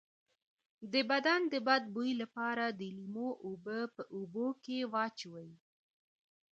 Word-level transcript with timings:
د 0.91 0.95
بدن 1.11 1.41
د 1.53 1.53
بد 1.67 1.83
بوی 1.93 2.11
لپاره 2.21 2.65
د 2.79 2.81
لیمو 2.97 3.29
اوبه 3.47 3.79
په 3.95 4.03
اوبو 4.15 4.47
کې 4.63 4.77
واچوئ 4.93 5.51